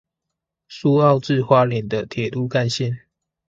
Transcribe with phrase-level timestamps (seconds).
[0.67, 3.01] 蘇澳至花蓮的鐵路幹線